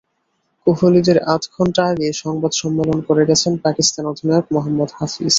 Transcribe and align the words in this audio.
কোহলিদের 0.67 1.17
আধঘণ্টা 1.33 1.81
আগেই 1.91 2.13
সংবাদ 2.23 2.51
সম্মেলন 2.61 2.99
করে 3.07 3.23
গেছেন 3.29 3.53
পাকিস্তান 3.65 4.03
অধিনায়ক 4.11 4.45
মোহাম্মদ 4.55 4.89
হাফিজ। 4.97 5.29